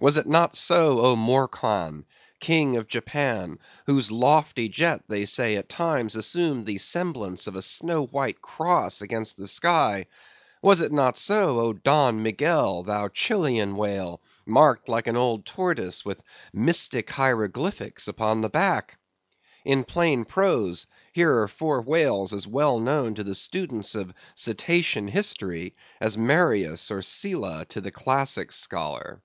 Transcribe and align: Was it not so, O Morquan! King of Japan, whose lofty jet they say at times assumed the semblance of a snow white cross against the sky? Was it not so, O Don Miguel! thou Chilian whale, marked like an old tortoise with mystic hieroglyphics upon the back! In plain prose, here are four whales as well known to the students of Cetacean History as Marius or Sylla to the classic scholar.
Was 0.00 0.16
it 0.16 0.28
not 0.28 0.56
so, 0.56 1.00
O 1.00 1.16
Morquan! 1.16 2.04
King 2.38 2.76
of 2.76 2.86
Japan, 2.86 3.58
whose 3.86 4.12
lofty 4.12 4.68
jet 4.68 5.02
they 5.08 5.24
say 5.24 5.56
at 5.56 5.68
times 5.68 6.14
assumed 6.14 6.66
the 6.66 6.78
semblance 6.78 7.48
of 7.48 7.56
a 7.56 7.62
snow 7.62 8.06
white 8.06 8.40
cross 8.40 9.02
against 9.02 9.36
the 9.38 9.48
sky? 9.48 10.06
Was 10.62 10.80
it 10.82 10.92
not 10.92 11.18
so, 11.18 11.58
O 11.58 11.72
Don 11.72 12.22
Miguel! 12.22 12.84
thou 12.84 13.08
Chilian 13.08 13.74
whale, 13.74 14.20
marked 14.46 14.88
like 14.88 15.08
an 15.08 15.16
old 15.16 15.44
tortoise 15.44 16.04
with 16.04 16.22
mystic 16.52 17.10
hieroglyphics 17.10 18.06
upon 18.06 18.40
the 18.40 18.48
back! 18.48 19.00
In 19.64 19.82
plain 19.82 20.24
prose, 20.24 20.86
here 21.12 21.40
are 21.42 21.48
four 21.48 21.82
whales 21.82 22.32
as 22.32 22.46
well 22.46 22.78
known 22.78 23.16
to 23.16 23.24
the 23.24 23.34
students 23.34 23.96
of 23.96 24.14
Cetacean 24.36 25.08
History 25.08 25.74
as 26.00 26.16
Marius 26.16 26.88
or 26.92 27.02
Sylla 27.02 27.64
to 27.70 27.80
the 27.80 27.90
classic 27.90 28.52
scholar. 28.52 29.22